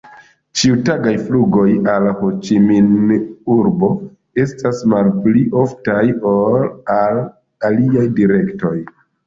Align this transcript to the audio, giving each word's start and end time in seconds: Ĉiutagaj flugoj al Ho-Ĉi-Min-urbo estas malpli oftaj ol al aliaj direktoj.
Ĉiutagaj 0.59 1.11
flugoj 1.27 1.65
al 1.95 2.07
Ho-Ĉi-Min-urbo 2.21 3.91
estas 4.45 4.81
malpli 4.95 5.45
oftaj 5.67 6.01
ol 6.35 6.69
al 6.99 7.25
aliaj 7.73 8.11
direktoj. 8.21 8.77